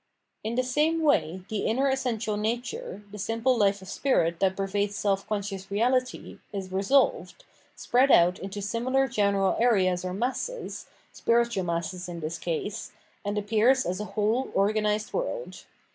[0.43, 4.95] In the same way the inner essential nature, the simple life of spirit that pervades
[4.95, 7.43] self conscious reahty, is resolved,
[7.75, 12.93] spread out mto similar general areas or masses, spiritual masses in this case,
[13.23, 15.65] and appears as a whole organised world.